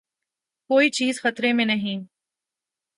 کوئی 0.69 0.89
چیز 0.89 1.21
خطرے 1.21 1.53
میں 1.53 1.65
نہیں۔ 1.65 2.03